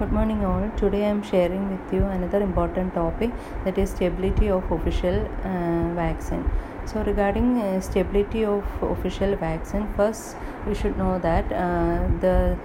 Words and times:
Good 0.00 0.12
morning, 0.12 0.42
all. 0.46 0.62
Today 0.78 1.04
I 1.04 1.08
am 1.08 1.22
sharing 1.22 1.64
with 1.70 1.92
you 1.92 2.02
another 2.04 2.40
important 2.40 2.94
topic 2.94 3.32
that 3.64 3.76
is 3.76 3.90
stability 3.90 4.48
of 4.48 4.72
official 4.72 5.16
uh, 5.44 5.92
vaccine. 5.94 6.50
So, 6.86 7.02
regarding 7.02 7.58
uh, 7.58 7.82
stability 7.82 8.46
of 8.46 8.64
official 8.82 9.36
vaccine, 9.36 9.86
first 9.98 10.36
we 10.66 10.74
should 10.74 10.96
know 10.96 11.18
that 11.18 11.52
uh, 11.52 12.08
the 12.22 12.56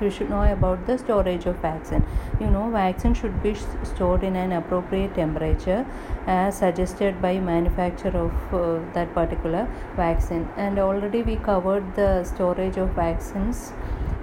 we 0.00 0.10
should 0.10 0.30
know 0.30 0.42
about 0.42 0.84
the 0.88 0.98
storage 0.98 1.46
of 1.46 1.54
vaccine. 1.68 2.04
You 2.40 2.50
know, 2.50 2.68
vaccine 2.70 3.14
should 3.14 3.40
be 3.40 3.54
stored 3.84 4.24
in 4.24 4.34
an 4.34 4.50
appropriate 4.50 5.14
temperature 5.14 5.86
as 6.26 6.58
suggested 6.58 7.22
by 7.22 7.38
manufacturer 7.38 8.18
of 8.24 8.54
uh, 8.62 8.80
that 8.94 9.14
particular 9.14 9.68
vaccine. 9.94 10.48
And 10.56 10.80
already 10.80 11.22
we 11.22 11.36
covered 11.36 11.94
the 11.94 12.24
storage 12.24 12.78
of 12.78 12.90
vaccines 13.04 13.72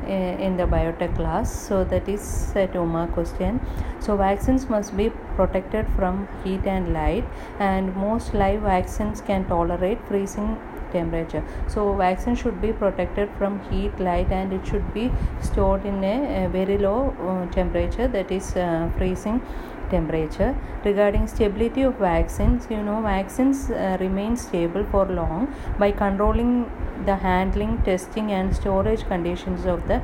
in 0.08 0.58
the 0.58 0.64
biotech 0.64 1.16
class. 1.16 1.52
So 1.68 1.84
that 1.84 2.08
is 2.08 2.54
a 2.56 2.68
question. 3.14 3.60
So 4.00 4.16
vaccines 4.16 4.70
must 4.70 4.96
be 4.96 5.10
protected 5.36 5.88
from 5.96 6.28
heat 6.44 6.66
and 6.66 6.94
light 6.94 7.26
and 7.60 7.96
most 7.96 8.34
live 8.34 8.62
vaccines 8.62 9.22
can 9.22 9.46
tolerate 9.46 10.00
freezing 10.08 10.58
temperature. 10.92 11.44
So 11.68 11.94
vaccine 11.94 12.36
should 12.36 12.62
be 12.62 12.72
protected 12.72 13.30
from 13.38 13.60
heat 13.70 14.00
light 14.00 14.32
and 14.32 14.54
it 14.54 14.66
should 14.66 14.94
be 14.94 15.12
stored 15.42 15.86
in 15.86 16.04
a, 16.04 16.46
a 16.46 16.50
very 16.50 16.78
low 16.78 17.16
uh, 17.22 17.52
temperature 17.52 18.08
that 18.08 18.32
is 18.32 18.56
uh, 18.56 18.90
freezing 18.98 19.42
temperature. 19.90 20.56
Regarding 20.86 21.28
stability 21.28 21.82
of 21.82 21.96
vaccines 21.96 22.68
you 22.70 22.82
know 22.82 23.02
vaccines 23.02 23.70
uh, 23.70 23.98
remain 24.00 24.36
stable 24.38 24.86
for 24.92 25.06
long 25.06 25.54
by 25.80 25.92
controlling 25.92 26.70
the 27.06 27.16
handling 27.16 27.82
testing 27.84 28.32
and 28.32 28.56
storage 28.56 29.04
conditions 29.08 29.66
of 29.66 29.88
the 29.88 30.02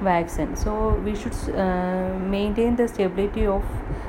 vaccine. 0.00 0.56
So 0.56 1.00
we 1.04 1.14
should 1.14 1.34
uh, 1.54 2.18
maintain 2.18 2.76
the 2.76 2.88
stability 2.88 3.46
of 3.46 3.64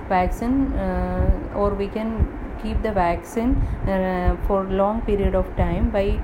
vaccine 0.10 0.74
uh, 0.74 1.56
or 1.56 1.74
we 1.74 1.88
can 1.88 2.28
keep 2.62 2.82
the 2.82 2.92
vaccine 2.92 3.56
uh, 3.88 4.36
for 4.48 4.64
long 4.64 5.02
period 5.02 5.36
of 5.36 5.46
time 5.56 5.90
by 5.90 6.20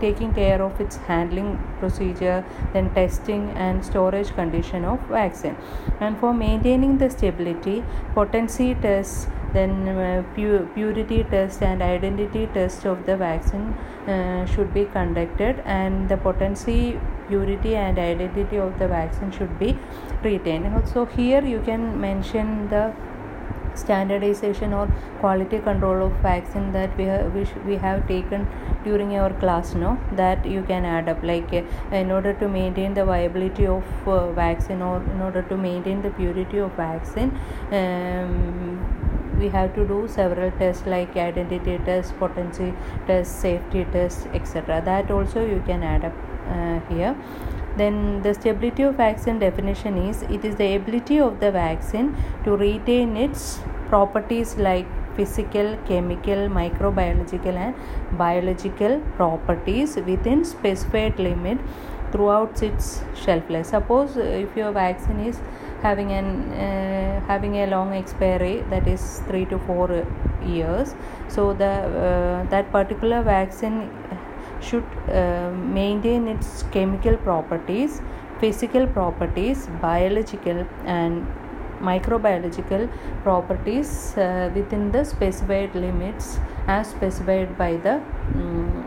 taking 0.00 0.32
care 0.32 0.62
of 0.62 0.80
its 0.80 0.96
handling 0.96 1.58
procedure 1.78 2.44
then 2.72 2.92
testing 2.94 3.50
and 3.50 3.84
storage 3.84 4.28
condition 4.34 4.84
of 4.84 5.00
vaccine. 5.08 5.56
And 6.00 6.18
for 6.18 6.32
maintaining 6.32 6.98
the 6.98 7.10
stability 7.10 7.82
potency 8.14 8.74
tests 8.74 9.26
then 9.52 9.88
uh, 9.88 10.22
pu- 10.34 10.68
purity 10.74 11.24
test 11.24 11.62
and 11.62 11.82
identity 11.82 12.46
test 12.52 12.84
of 12.84 13.06
the 13.06 13.16
vaccine 13.16 13.74
uh, 14.06 14.44
should 14.46 14.72
be 14.74 14.84
conducted 14.84 15.62
and 15.64 16.08
the 16.08 16.16
potency 16.16 16.98
purity 17.28 17.74
and 17.74 17.98
identity 17.98 18.56
of 18.56 18.78
the 18.78 18.86
vaccine 18.86 19.30
should 19.32 19.58
be 19.58 19.76
retained. 20.22 20.66
So 20.88 21.06
here 21.06 21.44
you 21.44 21.60
can 21.60 22.00
mention 22.00 22.68
the 22.68 22.92
standardization 23.76 24.72
or 24.72 24.86
quality 25.20 25.58
control 25.58 26.06
of 26.06 26.12
vaccine 26.22 26.72
that 26.72 26.96
we 26.96 27.04
have 27.04 27.34
we, 27.34 27.46
we 27.66 27.76
have 27.76 28.06
taken 28.08 28.46
during 28.84 29.16
our 29.16 29.32
class 29.34 29.74
no? 29.74 29.98
That 30.12 30.44
you 30.44 30.62
can 30.62 30.84
add 30.84 31.08
up 31.08 31.22
like 31.22 31.52
uh, 31.52 31.62
in 31.92 32.10
order 32.10 32.32
to 32.34 32.48
maintain 32.48 32.94
the 32.94 33.04
viability 33.04 33.66
of 33.66 33.84
uh, 34.06 34.32
vaccine 34.32 34.82
or 34.82 35.02
in 35.02 35.20
order 35.20 35.42
to 35.42 35.56
maintain 35.56 36.02
the 36.02 36.10
purity 36.10 36.58
of 36.58 36.72
vaccine 36.72 37.38
um, 37.72 39.06
we 39.38 39.48
have 39.48 39.74
to 39.74 39.86
do 39.86 40.06
several 40.08 40.50
tests 40.52 40.86
like 40.86 41.16
identity 41.16 41.78
test 41.84 42.16
potency 42.18 42.72
test 43.06 43.40
safety 43.40 43.84
test 43.92 44.26
etc 44.32 44.80
that 44.84 45.10
also 45.10 45.44
you 45.44 45.62
can 45.66 45.82
add 45.82 46.04
up 46.04 46.14
uh, 46.48 46.80
here 46.88 47.14
then 47.76 48.22
the 48.22 48.34
stability 48.34 48.82
of 48.82 48.94
vaccine 48.96 49.38
definition 49.38 49.98
is 50.08 50.22
it 50.22 50.44
is 50.44 50.56
the 50.56 50.74
ability 50.76 51.18
of 51.18 51.40
the 51.40 51.50
vaccine 51.50 52.14
to 52.44 52.56
retain 52.56 53.16
its 53.16 53.58
properties 53.88 54.56
like 54.56 54.86
physical 55.16 55.76
chemical 55.88 56.48
microbiological 56.60 57.56
and 57.66 58.18
biological 58.18 59.00
properties 59.16 59.96
within 59.96 60.44
specified 60.44 61.18
limit 61.18 61.58
throughout 62.12 62.62
its 62.62 63.02
shelf 63.14 63.48
life. 63.50 63.66
Suppose 63.66 64.16
if 64.16 64.56
your 64.56 64.72
vaccine 64.72 65.20
is 65.20 65.38
having 65.82 66.12
an 66.12 66.28
uh, 66.52 67.20
having 67.26 67.56
a 67.56 67.66
long 67.66 67.92
expiry 67.92 68.54
that 68.70 68.86
is 68.88 69.02
3 69.28 69.44
to 69.46 69.58
4 69.58 70.06
years 70.54 70.94
so 71.28 71.52
the 71.62 71.72
uh, 72.04 72.50
that 72.54 72.70
particular 72.72 73.22
vaccine 73.22 73.78
should 74.68 74.84
uh, 75.08 75.50
maintain 75.80 76.28
its 76.28 76.64
chemical 76.76 77.16
properties, 77.16 78.00
physical 78.40 78.86
properties, 78.86 79.66
biological 79.80 80.66
and 80.84 81.26
microbiological 81.80 82.88
properties 83.22 84.16
uh, 84.16 84.50
within 84.54 84.90
the 84.92 85.04
specified 85.04 85.74
limits 85.74 86.38
as 86.66 86.88
specified 86.88 87.56
by 87.58 87.76
the 87.76 87.94
um, 88.34 88.84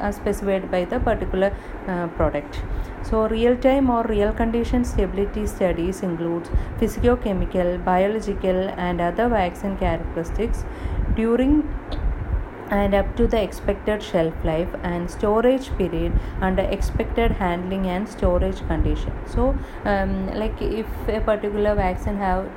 as 0.00 0.16
specified 0.16 0.70
by 0.70 0.84
the 0.84 0.98
particular 0.98 1.54
uh, 1.86 2.06
product. 2.18 2.62
So 3.02 3.28
real 3.28 3.56
time 3.56 3.90
or 3.90 4.02
real 4.04 4.32
condition 4.32 4.84
stability 4.84 5.46
studies 5.46 6.02
includes 6.02 6.48
physicochemical 6.78 7.84
biological 7.84 8.68
and 8.86 9.00
other 9.00 9.28
vaccine 9.28 9.76
characteristics 9.76 10.64
during 11.16 11.62
and 12.70 12.94
up 12.94 13.16
to 13.16 13.26
the 13.26 13.42
expected 13.42 14.02
shelf 14.02 14.34
life 14.44 14.74
and 14.82 15.10
storage 15.10 15.70
period 15.76 16.12
under 16.40 16.62
expected 16.62 17.32
handling 17.32 17.86
and 17.86 18.08
storage 18.08 18.66
condition. 18.66 19.12
So 19.26 19.56
um, 19.84 20.26
like 20.34 20.60
if 20.62 20.86
a 21.08 21.20
particular 21.20 21.74
vaccine 21.74 22.16
have 22.16 22.48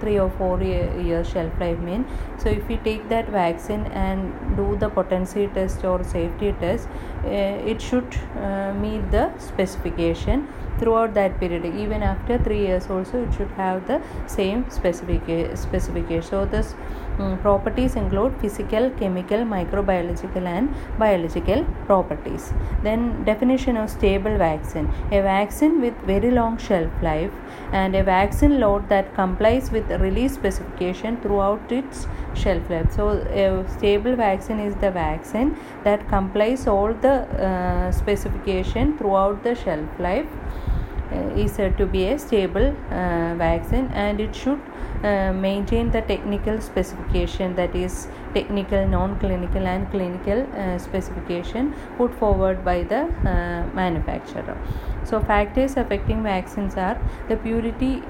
three 0.00 0.18
or 0.18 0.30
four 0.30 0.62
year, 0.62 1.24
shelf 1.24 1.52
life 1.58 1.78
mean 1.78 2.04
so 2.38 2.48
if 2.48 2.66
we 2.68 2.76
take 2.78 3.08
that 3.08 3.28
vaccine 3.30 3.84
and 3.92 4.56
do 4.56 4.76
the 4.76 4.88
potency 4.88 5.46
test 5.54 5.84
or 5.84 6.02
safety 6.04 6.54
test 6.60 6.88
uh, 7.24 7.28
it 7.72 7.80
should 7.80 8.18
uh, 8.38 8.74
meet 8.74 9.10
the 9.10 9.32
specification 9.38 10.46
throughout 10.78 11.14
that 11.14 11.38
period. 11.38 11.64
Even 11.64 12.02
after 12.02 12.38
three 12.38 12.66
years 12.66 12.88
also 12.90 13.22
it 13.22 13.32
should 13.34 13.50
have 13.52 13.86
the 13.86 14.02
same 14.26 14.68
specific 14.70 15.22
specification. 15.56 16.22
So 16.22 16.44
this 16.44 16.74
um, 17.18 17.38
properties 17.38 17.96
include 17.96 18.34
physical 18.40 18.90
chemical 18.90 19.38
microbiological 19.38 20.46
and 20.46 20.74
biological 20.98 21.64
properties. 21.86 22.52
Then 22.82 23.24
definition 23.24 23.76
of 23.76 23.90
stable 23.90 24.36
vaccine. 24.38 24.90
A 25.10 25.22
vaccine 25.22 25.80
with 25.80 25.94
very 26.04 26.30
long 26.30 26.58
shelf 26.58 26.90
life 27.02 27.32
and 27.72 27.94
a 27.94 28.02
vaccine 28.02 28.60
lot 28.60 28.88
that 28.88 29.14
complies 29.14 29.70
with 29.70 29.90
release 30.00 30.34
specification 30.34 31.20
throughout 31.20 31.70
its 31.70 32.06
shelf 32.34 32.68
life. 32.70 32.92
So 32.92 33.10
a 33.10 33.68
stable 33.68 34.16
vaccine 34.16 34.60
is 34.60 34.74
the 34.76 34.90
vaccine 34.90 35.56
that 35.84 36.08
complies 36.08 36.66
all 36.66 36.92
the 36.94 37.14
uh, 37.48 37.92
specification 37.92 38.96
throughout 38.98 39.42
the 39.42 39.54
shelf 39.54 39.88
life 39.98 40.26
is 41.36 41.52
said 41.52 41.76
to 41.78 41.86
be 41.86 42.06
a 42.08 42.18
stable 42.18 42.74
uh, 42.90 43.34
vaccine 43.36 43.86
and 43.92 44.20
it 44.20 44.34
should 44.34 44.60
uh, 45.02 45.32
maintain 45.32 45.90
the 45.90 46.02
technical 46.02 46.60
specification 46.60 47.54
that 47.56 47.74
is 47.74 48.08
technical 48.34 48.86
non-clinical 48.86 49.66
and 49.66 49.90
clinical 49.90 50.46
uh, 50.56 50.78
specification 50.78 51.74
put 51.96 52.14
forward 52.14 52.64
by 52.64 52.82
the 52.84 53.02
uh, 53.02 53.66
manufacturer. 53.74 54.56
So 55.04 55.20
factors 55.20 55.76
affecting 55.76 56.22
vaccines 56.22 56.76
are 56.76 57.00
the 57.28 57.36
purity 57.36 58.02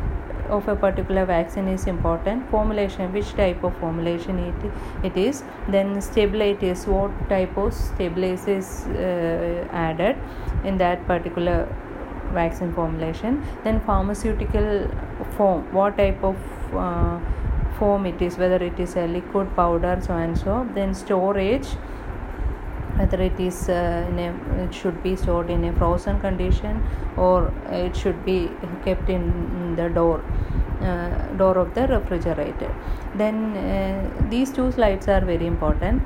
of 0.49 0.69
a 0.69 0.77
particular 0.77 1.25
vaccine 1.25 1.69
is 1.69 1.87
important. 1.87 2.49
Formulation 2.51 3.13
which 3.13 3.33
type 3.35 3.63
of 3.65 3.77
formulation 3.79 4.39
it, 4.39 4.73
it 5.05 5.17
is 5.17 5.45
then 5.69 6.01
stabilizers 6.01 6.87
what 6.87 7.11
type 7.29 7.57
of 7.57 7.73
stabilizers 7.73 8.85
uh, 8.87 9.67
added 9.73 10.17
in 10.65 10.77
that 10.79 11.07
particular 11.07 11.69
vaccine 12.33 12.73
formulation 12.73 13.43
then 13.65 13.81
pharmaceutical 13.81 14.89
form 15.37 15.63
what 15.73 15.97
type 15.97 16.23
of 16.23 16.37
uh, 16.75 17.19
form 17.79 18.07
it 18.07 18.21
is 18.23 18.39
whether 18.39 18.63
it 18.71 18.79
is 18.79 18.97
a 18.97 19.07
liquid 19.07 19.55
powder 19.57 20.01
so 20.07 20.15
and 20.15 20.39
so 20.39 20.67
then 20.75 20.95
storage 20.95 21.69
whether 22.97 23.21
it 23.23 23.39
is 23.41 23.69
uh, 23.69 24.07
in 24.11 24.19
a 24.19 24.65
it 24.65 24.75
should 24.75 25.03
be 25.03 25.15
stored 25.17 25.51
in 25.51 25.65
a 25.65 25.73
frozen 25.79 26.21
condition 26.21 26.83
or 27.17 27.53
it 27.71 27.97
should 27.97 28.25
be 28.25 28.51
kept 28.85 29.09
in 29.09 29.77
the 29.77 29.89
door 29.89 30.23
uh, 30.83 31.09
door 31.37 31.57
of 31.59 31.75
the 31.75 31.87
refrigerator. 31.87 32.75
Then 33.15 33.57
uh, 33.57 34.29
these 34.29 34.51
two 34.51 34.73
slides 34.73 35.09
are 35.09 35.21
very 35.21 35.47
important 35.47 36.03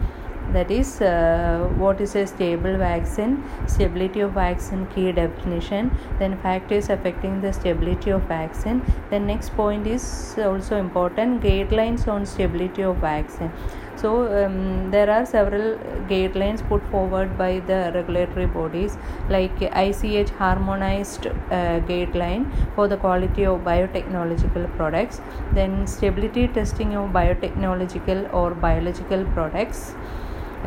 that 0.53 0.71
is 0.71 1.01
uh, 1.01 1.69
what 1.77 2.01
is 2.01 2.15
a 2.15 2.27
stable 2.27 2.77
vaccine? 2.77 3.43
Stability 3.67 4.21
of 4.21 4.33
vaccine 4.33 4.87
key 4.95 5.13
definition. 5.13 5.91
Then 6.19 6.39
factors 6.39 6.89
affecting 6.91 7.41
the 7.41 7.53
stability 7.53 8.11
of 8.11 8.23
vaccine. 8.23 8.83
Then 9.11 9.27
next 9.27 9.51
point 9.57 9.87
is 9.87 10.37
also 10.39 10.77
important 10.77 11.43
guidelines 11.43 12.07
on 12.09 12.27
stability 12.27 12.83
of 12.83 12.97
vaccine. 12.97 13.53
So 13.97 14.11
um, 14.45 14.91
there 14.91 15.11
are 15.11 15.25
several 15.25 15.79
guidelines 16.09 16.67
put 16.69 16.83
forward 16.91 17.39
by 17.39 17.61
the 17.61 17.93
regulatory 17.95 18.47
bodies 18.47 18.99
like 19.31 19.63
ICH 19.63 20.31
harmonized 20.31 21.27
uh, 21.27 21.81
guideline 21.91 22.45
for 22.75 22.89
the 22.89 22.99
quality 22.99 23.47
of 23.47 23.61
biotechnological 23.61 24.75
products. 24.77 25.23
Then 25.53 25.87
stability 25.87 26.49
testing 26.49 26.95
of 26.95 27.11
biotechnological 27.11 28.33
or 28.35 28.51
biological 28.51 29.25
products 29.33 29.95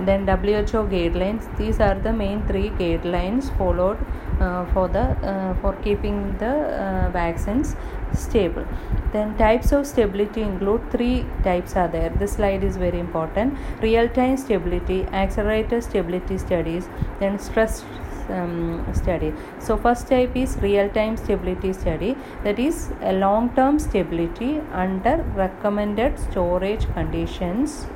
then 0.07 0.25
WHO 0.28 0.81
guidelines. 0.94 1.46
These 1.57 1.80
are 1.80 1.96
the 1.96 2.13
main 2.13 2.46
three 2.48 2.69
guidelines 2.69 3.56
followed 3.57 3.98
uh, 4.40 4.66
for 4.74 4.88
the 4.88 5.06
uh, 5.31 5.54
for 5.62 5.74
keeping 5.84 6.38
the 6.38 6.54
uh, 6.84 7.10
vaccines 7.12 7.75
stable. 8.13 8.66
Then 9.12 9.38
types 9.38 9.72
of 9.72 9.86
stability 9.86 10.42
include 10.42 10.92
three 10.92 11.25
types 11.44 11.75
are 11.75 11.88
there. 11.88 12.10
This 12.10 12.34
slide 12.34 12.63
is 12.63 12.78
very 12.78 13.00
important. 13.00 13.57
Real 13.81 14.07
time 14.10 14.38
stability 14.38 15.04
accelerated 15.24 15.84
stability 15.84 16.38
studies 16.38 16.88
then 17.19 17.40
stress 17.40 17.84
um, 18.30 18.86
study. 18.94 19.34
So 19.60 19.78
first 19.78 20.07
type 20.07 20.36
is 20.36 20.57
real 20.57 20.90
time 20.90 21.18
stability 21.18 21.74
study. 21.74 22.16
That 22.44 22.60
is 22.60 22.92
a 23.02 23.13
long 23.13 23.50
term 23.56 23.80
stability 23.80 24.62
under 24.72 25.18
recommended 25.36 26.19
storage 26.19 26.86
conditions 26.94 27.88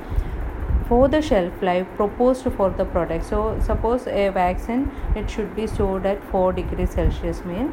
for 0.94 1.08
the 1.12 1.20
shelf 1.28 1.62
life 1.68 1.86
proposed 1.96 2.44
for 2.56 2.70
the 2.78 2.84
product. 2.84 3.24
So 3.30 3.38
suppose 3.68 4.06
a 4.06 4.28
vaccine 4.28 4.82
it 5.16 5.28
should 5.28 5.54
be 5.56 5.66
stored 5.66 6.06
at 6.06 6.22
4 6.30 6.52
degrees 6.58 6.90
celsius 6.98 7.40
mean 7.50 7.72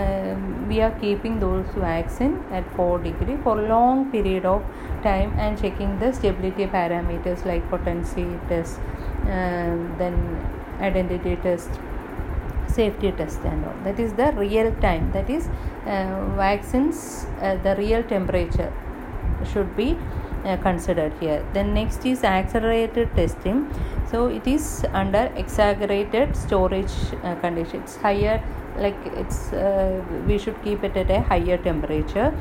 uh, 0.00 0.36
we 0.68 0.80
are 0.86 0.92
keeping 1.00 1.40
those 1.44 1.72
vaccine 1.84 2.36
at 2.58 2.76
4 2.76 2.98
degree 3.06 3.38
for 3.46 3.56
long 3.72 4.04
period 4.12 4.46
of 4.52 4.62
time 5.08 5.34
and 5.46 5.60
checking 5.62 5.98
the 6.04 6.12
stability 6.20 6.68
parameters 6.76 7.44
like 7.50 7.68
potency 7.74 8.26
test 8.52 8.78
uh, 9.24 9.72
then 10.02 10.20
identity 10.90 11.36
test 11.48 11.82
safety 12.78 13.10
test 13.22 13.40
and 13.52 13.64
all. 13.64 13.78
That 13.84 13.98
is 13.98 14.12
the 14.12 14.32
real 14.44 14.72
time. 14.86 15.10
That 15.18 15.28
is 15.38 15.48
uh, 15.86 16.24
vaccines 16.36 17.26
uh, 17.40 17.56
the 17.68 17.74
real 17.84 18.04
temperature 18.14 18.72
should 19.52 19.76
be 19.76 19.96
uh, 20.44 20.56
considered 20.58 21.12
here. 21.20 21.44
Then 21.52 21.74
next 21.74 22.04
is 22.06 22.24
accelerated 22.24 23.14
testing. 23.16 23.72
So 24.10 24.26
it 24.26 24.46
is 24.46 24.84
under 24.92 25.30
exaggerated 25.36 26.36
storage 26.36 26.92
uh, 27.22 27.34
condition. 27.36 27.82
It's 27.82 27.96
higher 27.96 28.42
like 28.76 28.96
it's 29.22 29.52
uh, 29.52 30.02
we 30.26 30.38
should 30.38 30.62
keep 30.62 30.82
it 30.84 30.96
at 30.96 31.10
a 31.10 31.20
higher 31.20 31.58
temperature. 31.58 32.32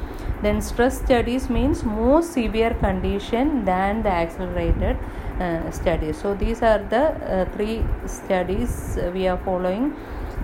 Then 0.41 0.61
stress 0.61 0.99
studies 0.99 1.49
means 1.49 1.83
more 1.83 2.21
severe 2.21 2.73
condition 2.75 3.65
than 3.65 4.03
the 4.03 4.09
accelerated 4.09 4.97
uh, 5.39 5.69
studies. 5.71 6.17
So 6.17 6.33
these 6.33 6.61
are 6.61 6.79
the 6.79 7.03
uh, 7.03 7.45
three 7.51 7.83
studies 8.05 8.97
we 9.13 9.27
are 9.27 9.37
following 9.37 9.93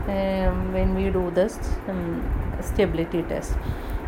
um, 0.08 0.74
when 0.74 0.96
we 0.96 1.10
do 1.10 1.32
this 1.32 1.58
um, 1.88 2.24
stability 2.62 3.24
test. 3.24 3.54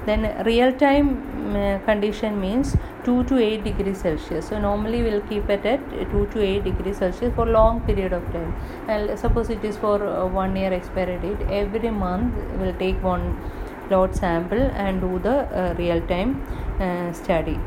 Then 0.06 0.44
real 0.46 0.72
time 0.72 1.56
uh, 1.56 1.80
condition 1.80 2.40
means 2.40 2.76
2 3.08 3.24
to 3.30 3.38
8 3.38 3.64
degrees 3.64 4.00
celsius. 4.06 4.50
So 4.50 4.60
normally 4.60 5.02
we'll 5.02 5.26
keep 5.32 5.50
it 5.50 5.66
at 5.66 5.90
2 6.12 6.28
to 6.34 6.44
8 6.44 6.64
degrees 6.64 6.98
celsius 6.98 7.34
for 7.36 7.46
long 7.46 7.82
period 7.90 8.14
of 8.20 8.26
time. 8.34 8.54
And 8.88 9.18
suppose 9.20 9.50
it 9.50 9.64
is 9.64 9.78
for 9.78 9.96
uh, 10.06 10.26
one 10.26 10.56
year 10.56 10.74
expiry 10.74 11.18
date 11.26 11.42
every 11.62 11.90
month 11.90 12.36
we'll 12.60 12.78
take 12.86 13.02
one 13.02 13.26
lot 13.90 14.16
sample 14.16 14.62
and 14.86 15.02
do 15.02 15.20
the 15.20 15.38
uh, 15.62 15.74
real 15.78 16.02
time 16.08 16.32
uh, 16.80 17.14
study. 17.14 17.58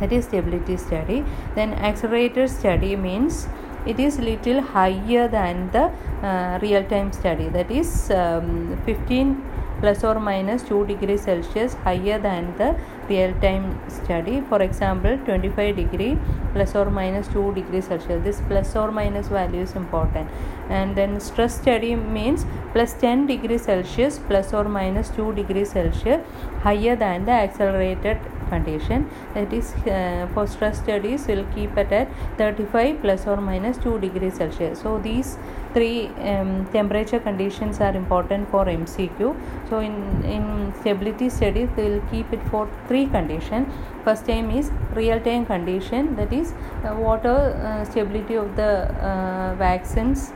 That 0.00 0.12
is 0.12 0.24
stability 0.24 0.76
study. 0.76 1.24
Then 1.54 1.72
accelerated 1.74 2.50
study 2.50 2.94
means 2.96 3.48
it 3.86 3.98
is 4.00 4.18
little 4.18 4.60
higher 4.60 5.28
than 5.28 5.70
the 5.72 5.84
uh, 6.26 6.58
real 6.62 6.84
time 6.84 7.12
study. 7.12 7.48
That 7.48 7.70
is 7.70 8.10
um, 8.10 8.80
15 8.86 9.42
plus 9.80 10.04
or 10.04 10.18
minus 10.18 10.62
2 10.62 10.86
degrees 10.86 11.22
celsius 11.22 11.74
higher 11.86 12.18
than 12.18 12.56
the 12.56 12.76
real 13.08 13.32
time 13.40 13.78
study. 13.88 14.42
For 14.48 14.62
example 14.62 15.18
25 15.24 15.76
degree 15.76 16.18
plus 16.52 16.74
or 16.74 16.90
minus 16.90 17.28
2 17.28 17.54
degree 17.54 17.80
celsius. 17.80 18.22
This 18.24 18.40
plus 18.48 18.74
or 18.76 18.90
minus 18.90 19.28
value 19.28 19.62
is 19.62 19.72
important. 19.72 20.28
And 20.68 20.96
then 20.96 21.20
stress 21.20 21.60
study 21.60 21.94
means 21.94 22.46
plus 22.72 22.94
10 22.94 23.26
degree 23.26 23.58
celsius 23.58 24.18
plus 24.18 24.52
or 24.52 24.64
minus 24.64 25.10
2 25.10 25.34
degree 25.34 25.64
celsius 25.64 26.22
higher 26.62 26.96
than 26.96 27.24
the 27.24 27.32
accelerated 27.32 28.18
condition 28.48 29.08
that 29.34 29.52
is 29.52 29.74
uh, 29.86 30.28
for 30.34 30.46
stress 30.46 30.78
studies 30.78 31.26
will 31.26 31.44
keep 31.54 31.76
it 31.76 31.92
at 31.92 32.08
35 32.38 33.00
plus 33.00 33.26
or 33.26 33.36
minus 33.36 33.78
2 33.78 33.98
degree 34.00 34.30
celsius. 34.30 34.80
So 34.80 34.98
these 34.98 35.38
three 35.74 36.08
um, 36.32 36.66
temperature 36.72 37.20
conditions 37.20 37.80
are 37.80 37.94
important 38.02 38.48
for 38.50 38.64
mcq 38.64 39.34
so 39.68 39.78
in 39.88 39.94
in 40.36 40.44
stability 40.80 41.28
studies 41.28 41.68
they 41.76 41.88
will 41.90 42.04
keep 42.12 42.32
it 42.32 42.42
for 42.50 42.68
three 42.88 43.06
conditions. 43.06 43.66
first 44.04 44.26
time 44.26 44.50
is 44.58 44.70
real 44.94 45.20
time 45.20 45.44
condition 45.46 46.14
that 46.16 46.32
is 46.32 46.52
uh, 46.52 46.94
water 47.06 47.36
uh, 47.68 47.84
stability 47.90 48.34
of 48.34 48.48
the 48.56 48.72
uh, 49.10 49.54
vaccines 49.56 50.32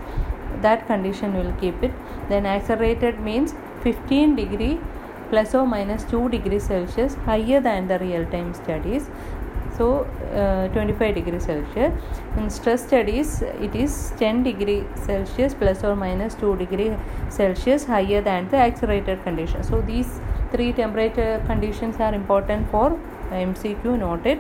that 0.62 0.87
condition 0.87 1.35
will 1.35 1.52
keep 1.61 1.82
it. 1.82 1.93
Then 2.29 2.46
accelerated 2.46 3.20
means 3.20 3.55
15 3.82 4.37
degree 4.37 4.79
plus 5.31 5.55
or 5.55 5.67
minus 5.67 6.05
2 6.05 6.29
degrees 6.31 6.64
celsius 6.64 7.14
higher 7.26 7.61
than 7.61 7.88
the 7.88 7.99
real 7.99 8.25
time 8.26 8.55
studies 8.55 9.11
so 9.78 10.06
uh, 10.34 10.69
25 10.69 11.14
degree 11.14 11.40
celsius. 11.40 11.92
In 12.36 12.50
stress 12.50 12.86
studies 12.86 13.42
it 13.42 13.75
is 13.75 14.12
10 14.19 14.42
degree 14.42 14.84
celsius 15.06 15.54
plus 15.54 15.84
or 15.84 15.94
minus 15.96 16.34
2 16.34 16.56
degree 16.56 16.92
celsius 17.28 17.84
higher 17.84 18.20
than 18.20 18.48
the 18.48 18.56
accelerated 18.56 19.22
condition. 19.25 19.62
So 19.62 19.80
these 19.80 20.20
three 20.52 20.72
temperature 20.72 21.42
conditions 21.46 22.00
are 22.00 22.14
important 22.14 22.70
for 22.70 22.98
mcq 23.30 23.98
noted 23.98 24.38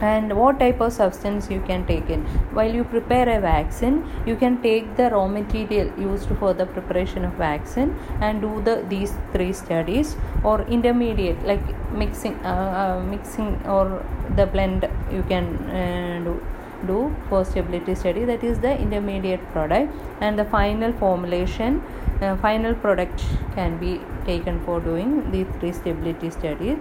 and 0.00 0.36
what 0.36 0.58
type 0.58 0.80
of 0.80 0.92
substance 0.92 1.50
you 1.50 1.60
can 1.60 1.86
take 1.86 2.10
in? 2.10 2.22
While 2.52 2.72
you 2.72 2.84
prepare 2.84 3.28
a 3.36 3.40
vaccine 3.40 4.08
you 4.26 4.36
can 4.36 4.60
take 4.62 4.96
the 4.96 5.10
raw 5.10 5.26
material 5.26 5.92
used 5.98 6.28
for 6.38 6.54
the 6.54 6.66
preparation 6.66 7.24
of 7.24 7.32
vaccine 7.34 7.96
and 8.20 8.40
do 8.40 8.62
the 8.62 8.84
these 8.88 9.14
three 9.32 9.52
studies 9.52 10.16
or 10.42 10.62
intermediate 10.62 11.44
like 11.44 11.62
mixing 11.92 12.34
uh, 12.44 12.72
uh, 12.82 13.04
mixing 13.04 13.54
or 13.66 14.04
the 14.36 14.46
blend 14.46 14.88
you 15.12 15.22
can 15.28 15.46
uh, 15.70 16.20
do 16.24 16.40
do 16.86 17.14
for 17.28 17.44
stability 17.44 17.94
study. 17.94 18.24
That 18.24 18.44
is 18.44 18.58
the 18.60 18.78
intermediate 18.78 19.40
product. 19.52 19.92
And 20.20 20.38
the 20.38 20.44
final 20.44 20.92
formulation 20.92 21.82
uh, 22.20 22.36
final 22.36 22.74
product 22.74 23.24
can 23.54 23.76
be 23.78 24.00
taken 24.24 24.64
for 24.64 24.80
doing 24.80 25.30
these 25.30 25.46
three 25.58 25.72
stability 25.72 26.30
studies 26.30 26.78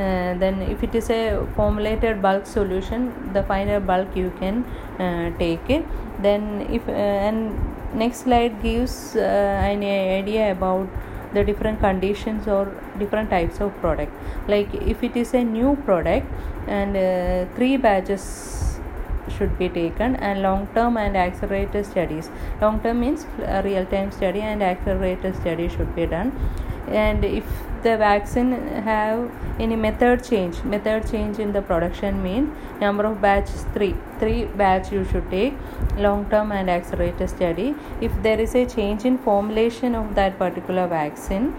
uh, 0.00 0.34
then 0.42 0.62
if 0.62 0.82
it 0.82 0.94
is 0.94 1.10
a 1.10 1.46
formulated 1.56 2.22
bulk 2.22 2.46
solution 2.46 3.12
the 3.34 3.42
final 3.42 3.80
bulk 3.80 4.16
you 4.16 4.32
can 4.40 4.64
uh, 4.98 5.30
take 5.38 5.68
it. 5.68 5.84
Then 6.22 6.66
if 6.70 6.88
uh, 6.88 6.92
and 6.92 7.38
next 7.94 8.20
slide 8.24 8.62
gives 8.62 9.16
uh, 9.16 9.20
an 9.20 9.82
idea 9.82 10.52
about 10.52 10.88
the 11.34 11.44
different 11.44 11.80
conditions 11.80 12.48
or 12.48 12.74
different 12.98 13.30
types 13.30 13.60
of 13.60 13.76
product. 13.80 14.12
Like 14.48 14.72
if 14.74 15.02
it 15.02 15.16
is 15.16 15.34
a 15.34 15.44
new 15.44 15.76
product 15.84 16.26
and 16.66 16.96
uh, 16.96 17.54
three 17.54 17.76
batches 17.76 18.78
should 19.36 19.58
be 19.58 19.68
taken 19.68 20.16
and 20.16 20.42
long 20.42 20.66
term 20.74 20.96
and 20.96 21.16
accelerated 21.16 21.86
studies. 21.86 22.30
Long 22.60 22.80
term 22.80 23.00
means 23.00 23.26
real 23.64 23.86
time 23.86 24.10
study 24.10 24.40
and 24.40 24.62
accelerated 24.62 25.36
study 25.36 25.68
should 25.68 25.94
be 25.94 26.06
done. 26.06 26.32
And 26.88 27.24
if 27.24 27.44
the 27.82 27.96
vaccine 27.96 28.52
have 28.88 29.30
any 29.58 29.76
method 29.76 30.22
change. 30.24 30.62
Method 30.64 31.10
change 31.10 31.38
in 31.38 31.52
the 31.52 31.62
production 31.62 32.22
mean 32.22 32.54
number 32.80 33.04
of 33.04 33.20
batches 33.20 33.64
3 33.74 33.94
3 34.18 34.44
batch 34.60 34.92
you 34.92 35.04
should 35.10 35.30
take 35.30 35.54
long 35.96 36.24
term 36.30 36.52
and 36.52 36.70
accelerated 36.70 37.30
study. 37.30 37.74
If 38.00 38.22
there 38.22 38.40
is 38.40 38.54
a 38.54 38.66
change 38.66 39.04
in 39.04 39.18
formulation 39.18 39.94
of 39.94 40.14
that 40.14 40.38
particular 40.38 40.86
vaccine 40.86 41.54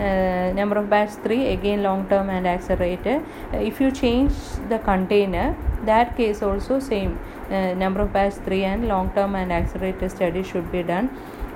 uh, 0.00 0.52
number 0.54 0.76
of 0.76 0.88
batch 0.90 1.10
3 1.24 1.46
again 1.48 1.82
long 1.82 2.08
term 2.08 2.30
and 2.30 2.46
accelerated. 2.46 3.24
Uh, 3.52 3.58
if 3.58 3.80
you 3.80 3.90
change 3.90 4.32
the 4.68 4.78
container 4.78 5.56
that 5.84 6.16
case 6.16 6.42
also 6.42 6.78
same. 6.78 7.18
Uh, 7.50 7.74
number 7.74 8.00
of 8.00 8.12
batch 8.12 8.34
3 8.34 8.64
and 8.64 8.88
long 8.88 9.10
term 9.14 9.34
and 9.34 9.52
accelerated 9.52 10.10
study 10.10 10.42
should 10.42 10.70
be 10.70 10.82
done 10.82 11.10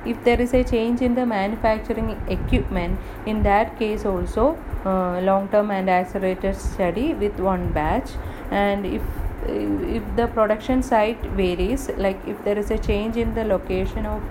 if 0.05 0.23
there 0.25 0.41
is 0.41 0.53
a 0.55 0.65
change 0.65 1.01
in 1.01 1.15
the 1.15 1.25
manufacturing 1.25 2.11
equipment 2.29 2.99
in 3.27 3.43
that 3.43 3.79
case 3.79 4.05
also 4.05 4.59
uh, 4.85 5.21
long 5.21 5.49
term 5.49 5.71
and 5.71 5.89
accelerated 5.89 6.57
study 6.57 7.15
with 7.15 7.39
one 7.39 7.73
batch. 7.73 8.11
And 8.51 8.85
if 8.87 9.03
if 9.49 10.03
the 10.17 10.27
production 10.29 10.83
site 10.83 11.21
varies 11.39 11.89
like 11.97 12.19
if 12.27 12.45
there 12.45 12.59
is 12.59 12.71
a 12.71 12.79
change 12.79 13.17
in 13.17 13.35
the 13.35 13.45
location 13.45 14.07
of 14.07 14.23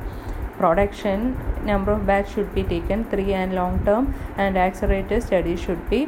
production 0.57 1.37
number 1.65 1.91
of 1.91 2.05
batch 2.05 2.33
should 2.33 2.53
be 2.55 2.63
taken 2.63 3.03
three 3.05 3.33
and 3.33 3.53
long 3.53 3.83
term 3.83 4.13
and 4.37 4.57
accelerated 4.57 5.23
studies 5.23 5.61
should 5.61 5.89
be 5.89 6.07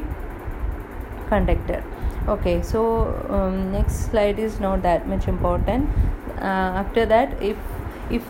conducted. 1.27 1.83
Okay 2.27 2.61
so 2.61 2.81
um, 3.29 3.71
next 3.71 4.11
slide 4.11 4.39
is 4.39 4.59
not 4.59 4.81
that 4.83 5.07
much 5.07 5.27
important. 5.27 5.89
Uh, 6.37 6.83
after 6.83 7.05
that 7.05 7.41
if 7.41 7.57
if 8.09 8.23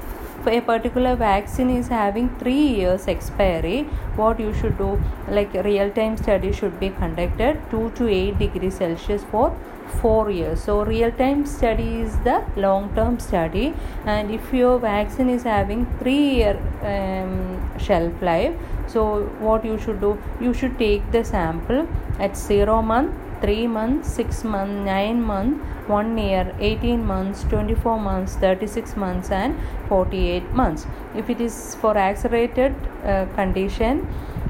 a 0.47 0.61
particular 0.61 1.15
vaccine 1.15 1.69
is 1.69 1.87
having 1.87 2.29
3 2.39 2.53
years 2.53 3.07
expiry 3.07 3.83
what 4.15 4.39
you 4.39 4.53
should 4.53 4.77
do 4.77 4.89
like 5.29 5.53
real 5.67 5.89
time 5.91 6.17
study 6.17 6.51
should 6.51 6.79
be 6.79 6.89
conducted 6.89 7.61
2 7.71 7.91
to 7.99 8.07
8 8.07 8.39
degrees 8.39 8.75
celsius 8.75 9.23
for 9.31 9.55
4 10.01 10.31
years. 10.31 10.63
So 10.63 10.83
real 10.83 11.11
time 11.11 11.45
study 11.45 12.01
is 12.01 12.17
the 12.19 12.43
long 12.55 12.93
term 12.95 13.19
study. 13.19 13.73
And 14.05 14.31
if 14.31 14.53
your 14.53 14.79
vaccine 14.79 15.29
is 15.29 15.43
having 15.43 15.85
3 15.99 16.13
year 16.13 16.59
um, 16.81 17.79
shelf 17.79 18.21
life 18.21 18.53
so 18.87 19.23
what 19.39 19.65
you 19.65 19.77
should 19.77 19.99
do 19.99 20.17
you 20.39 20.53
should 20.53 20.77
take 20.77 21.11
the 21.11 21.23
sample 21.23 21.87
at 22.19 22.37
0 22.37 22.81
month 22.81 23.22
3 23.43 23.67
months 23.67 24.13
6 24.23 24.43
months 24.55 24.85
9 24.85 25.21
months 25.31 25.73
1 25.87 26.17
year 26.17 26.43
18 26.59 27.05
months 27.13 27.43
24 27.53 27.99
months 27.99 28.35
36 28.35 28.95
months 28.95 29.31
and 29.31 29.55
48 29.89 30.51
months. 30.53 30.85
If 31.15 31.29
it 31.29 31.41
is 31.41 31.75
for 31.81 31.97
accelerated 31.97 32.73
uh, 33.03 33.25
condition 33.35 34.07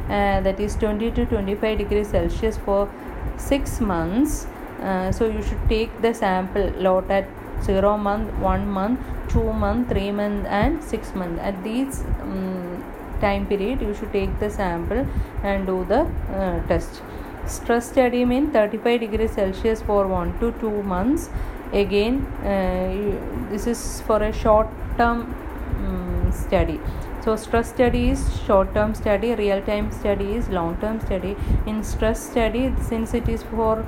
uh, 0.10 0.42
that 0.42 0.60
is 0.60 0.76
20 0.76 1.12
to 1.12 1.26
25 1.26 1.78
degrees 1.78 2.10
celsius 2.10 2.58
for 2.58 2.90
6 3.38 3.82
months 3.82 4.46
uh, 4.82 5.12
so 5.12 5.26
you 5.26 5.42
should 5.42 5.64
take 5.70 6.02
the 6.02 6.14
sample 6.14 6.70
lot 6.88 7.10
at 7.10 7.28
0 7.64 7.98
month 7.98 8.32
1 8.34 8.68
month 8.78 9.00
2 9.30 9.54
month 9.54 9.90
3 9.90 10.12
month 10.12 10.46
and 10.46 10.84
6 10.84 11.16
month. 11.16 11.40
At 11.40 11.64
these 11.64 12.02
um, 12.22 12.84
time 13.22 13.46
period 13.48 13.82
you 13.82 13.94
should 13.96 14.12
take 14.12 14.40
the 14.40 14.50
sample 14.50 15.08
and 15.44 15.66
do 15.66 15.86
the 15.86 16.02
uh, 16.38 16.68
test 16.68 17.02
stress 17.48 17.90
study 17.92 18.26
mean 18.26 18.52
35 18.52 19.00
degrees 19.00 19.32
celsius 19.32 19.82
for 19.82 20.08
1 20.08 20.40
to 20.40 20.52
2 20.60 20.84
months. 20.84 21.30
Again 21.72 22.26
uh, 22.44 23.50
this 23.50 23.66
is 23.68 24.02
for 24.02 24.22
a 24.22 24.32
short 24.32 24.68
term 24.98 25.34
um, 25.78 26.32
study 26.32 26.80
so 27.24 27.36
stress 27.36 27.70
study 27.70 28.10
is 28.10 28.22
short 28.46 28.74
term 28.76 28.94
study 28.94 29.34
real 29.34 29.62
time 29.62 29.92
study 29.92 30.36
is 30.36 30.50
long 30.50 30.78
term 30.78 31.00
study 31.00 31.36
in 31.66 31.84
stress 31.84 32.22
study 32.30 32.72
since 32.90 33.14
it 33.14 33.28
is 33.28 33.44
for 33.44 33.84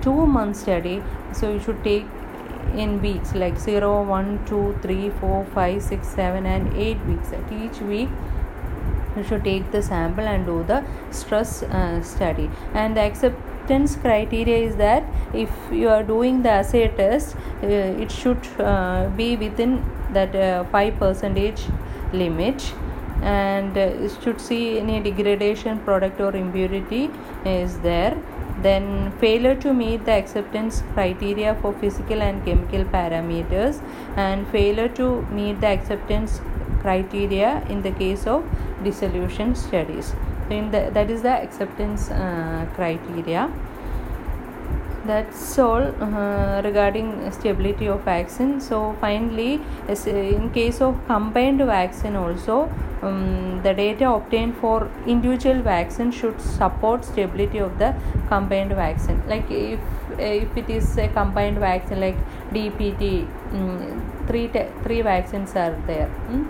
2 0.00 0.26
month 0.26 0.56
study 0.56 1.02
so 1.32 1.52
you 1.52 1.60
should 1.60 1.82
take 1.84 2.06
in 2.74 3.00
weeks 3.02 3.34
like 3.34 3.58
0 3.58 4.02
1 4.04 4.44
2 4.46 4.78
3 4.82 5.10
4 5.20 5.44
5 5.54 5.82
6 5.82 6.08
7 6.08 6.46
and 6.46 6.76
8 6.76 7.06
weeks. 7.06 7.32
At 7.32 7.52
each 7.52 7.80
week 7.80 8.08
you 9.16 9.24
should 9.24 9.44
take 9.44 9.70
the 9.70 9.82
sample 9.82 10.24
and 10.24 10.46
do 10.46 10.64
the 10.64 10.84
stress 11.10 11.62
uh, 11.62 12.02
study. 12.02 12.50
And 12.74 12.96
the 12.96 13.02
acceptance 13.02 13.96
criteria 13.96 14.58
is 14.68 14.76
that 14.76 15.04
if 15.32 15.50
you 15.70 15.88
are 15.88 16.02
doing 16.02 16.42
the 16.42 16.50
assay 16.50 16.88
test 16.88 17.36
uh, 17.62 17.66
it 17.66 18.10
should 18.10 18.46
uh, 18.58 19.08
be 19.16 19.36
within 19.36 19.84
that 20.12 20.34
uh, 20.34 20.64
5 20.64 20.98
percentage 20.98 21.62
limit. 22.12 22.72
And 23.22 23.78
uh, 23.78 24.08
should 24.20 24.40
see 24.40 24.80
any 24.80 25.00
degradation 25.00 25.78
product 25.80 26.20
or 26.20 26.34
impurity 26.34 27.08
is 27.44 27.78
there. 27.78 28.20
Then 28.62 29.12
failure 29.18 29.54
to 29.56 29.72
meet 29.72 30.04
the 30.04 30.12
acceptance 30.12 30.82
criteria 30.92 31.54
for 31.62 31.72
physical 31.74 32.20
and 32.20 32.44
chemical 32.44 32.84
parameters. 32.84 33.80
And 34.16 34.46
failure 34.48 34.88
to 34.88 35.22
meet 35.30 35.60
the 35.60 35.68
acceptance 35.68 36.40
criteria 36.80 37.64
in 37.68 37.82
the 37.82 37.92
case 37.92 38.26
of 38.26 38.44
dissolution 38.82 39.54
studies. 39.54 40.14
So 40.48 40.54
in 40.54 40.70
the, 40.70 40.90
that 40.92 41.10
is 41.10 41.22
the 41.22 41.30
acceptance 41.30 42.10
uh, 42.10 42.66
criteria. 42.74 43.50
That's 45.04 45.58
all 45.58 45.82
uh, 45.82 46.62
regarding 46.62 47.28
stability 47.32 47.86
of 47.88 48.02
vaccine. 48.02 48.60
So 48.60 48.96
finally 49.00 49.60
in 49.88 50.50
case 50.50 50.80
of 50.80 50.96
combined 51.06 51.58
vaccine 51.58 52.14
also 52.14 52.72
um, 53.02 53.60
the 53.64 53.74
data 53.74 54.08
obtained 54.08 54.56
for 54.58 54.88
individual 55.06 55.60
vaccine 55.60 56.12
should 56.12 56.40
support 56.40 57.04
stability 57.04 57.58
of 57.58 57.78
the 57.78 57.94
combined 58.28 58.70
vaccine. 58.70 59.20
Like 59.26 59.50
if 59.50 59.80
if 60.18 60.56
it 60.56 60.68
is 60.70 60.96
a 60.98 61.08
combined 61.08 61.58
vaccine 61.58 62.00
like 62.00 62.16
dpt 62.52 63.26
um, 63.54 64.24
three 64.28 64.48
three 64.84 65.02
vaccines 65.02 65.56
are 65.56 65.76
there 65.86 66.10
um, 66.28 66.48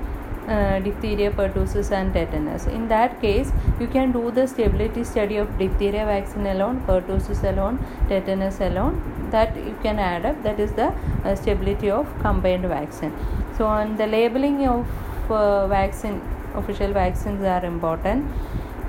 uh, 0.48 0.78
diphtheria, 0.80 1.30
pertussis, 1.30 1.90
and 1.92 2.12
tetanus. 2.12 2.66
In 2.66 2.88
that 2.88 3.20
case, 3.20 3.52
you 3.80 3.86
can 3.86 4.12
do 4.12 4.30
the 4.30 4.46
stability 4.46 5.04
study 5.04 5.36
of 5.36 5.56
diphtheria 5.58 6.04
vaccine 6.04 6.46
alone, 6.46 6.82
pertussis 6.86 7.42
alone, 7.44 7.78
tetanus 8.08 8.60
alone. 8.60 9.02
That 9.30 9.56
you 9.56 9.76
can 9.82 9.98
add 9.98 10.26
up. 10.26 10.42
That 10.42 10.60
is 10.60 10.72
the 10.72 10.92
uh, 11.24 11.34
stability 11.34 11.90
of 11.90 12.06
combined 12.20 12.64
vaccine. 12.64 13.12
So, 13.56 13.66
on 13.66 13.96
the 13.96 14.06
labeling 14.06 14.66
of 14.66 14.86
uh, 15.30 15.66
vaccine, 15.68 16.20
official 16.54 16.92
vaccines 16.92 17.42
are 17.44 17.64
important 17.64 18.26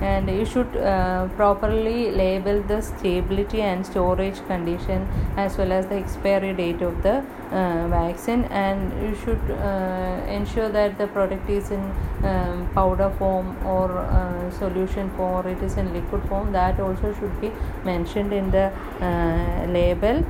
and 0.03 0.29
you 0.29 0.45
should 0.45 0.75
uh, 0.75 1.27
properly 1.37 2.11
label 2.11 2.61
the 2.71 2.81
stability 2.81 3.61
and 3.61 3.85
storage 3.85 4.39
condition 4.47 5.07
as 5.37 5.57
well 5.57 5.71
as 5.71 5.87
the 5.87 5.95
expiry 5.95 6.53
date 6.53 6.81
of 6.81 7.01
the 7.03 7.15
uh, 7.51 7.87
vaccine. 7.87 8.43
And 8.63 8.91
you 9.01 9.15
should 9.23 9.51
uh, 9.51 10.25
ensure 10.27 10.67
that 10.69 10.97
the 10.97 11.07
product 11.07 11.49
is 11.49 11.71
in 11.71 11.79
um, 12.23 12.69
powder 12.73 13.11
form 13.17 13.55
or 13.65 13.91
uh, 13.91 14.51
solution 14.51 15.09
form 15.11 15.45
or 15.45 15.49
it 15.49 15.63
is 15.63 15.77
in 15.77 15.93
liquid 15.93 16.27
form. 16.27 16.51
That 16.51 16.81
also 16.81 17.13
should 17.19 17.39
be 17.39 17.51
mentioned 17.85 18.33
in 18.33 18.51
the 18.51 18.71
uh, 18.99 19.65
label. 19.67 20.25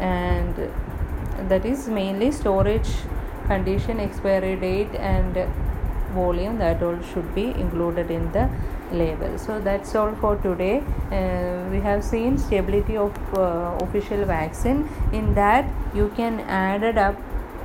And 0.00 0.70
that 1.50 1.66
is 1.66 1.86
mainly 1.86 2.32
storage 2.32 2.88
condition 3.46 4.00
expiry 4.00 4.56
date 4.56 4.94
and 4.94 5.36
volume 6.14 6.58
that 6.58 6.82
all 6.82 6.98
should 7.12 7.34
be 7.34 7.46
included 7.64 8.10
in 8.10 8.30
the 8.32 8.48
so 9.38 9.60
that's 9.60 9.94
all 9.94 10.14
for 10.20 10.36
today. 10.36 10.82
Uh, 11.10 11.70
we 11.70 11.80
have 11.80 12.04
seen 12.04 12.38
stability 12.38 12.96
of 12.96 13.12
uh, 13.34 13.78
official 13.80 14.24
vaccine. 14.24 14.88
In 15.12 15.34
that 15.34 15.64
you 15.94 16.10
can 16.16 16.40
add 16.40 16.82
it 16.82 16.98
up 16.98 17.16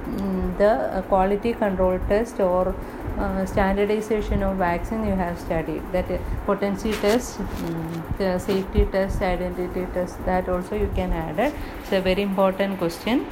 mm, 0.05 0.57
the 0.57 0.71
uh, 0.71 1.01
quality 1.03 1.53
control 1.53 1.99
test 2.07 2.39
or 2.39 2.73
uh, 3.19 3.45
standardization 3.45 4.43
of 4.43 4.57
vaccine 4.57 5.05
you 5.05 5.15
have 5.15 5.39
studied. 5.39 5.81
That 5.91 6.05
potency 6.45 6.93
test 6.93 7.39
um, 7.39 8.03
the 8.17 8.39
safety 8.39 8.85
test 8.85 9.21
identity 9.21 9.85
test 9.93 10.23
that 10.25 10.47
also 10.49 10.75
you 10.75 10.91
can 10.95 11.11
add 11.11 11.39
it. 11.39 11.53
It's 11.81 11.91
a 11.91 12.01
very 12.01 12.21
important 12.21 12.77
question. 12.77 13.25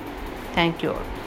Thank 0.54 0.84
you 0.84 0.92
all 0.92 1.25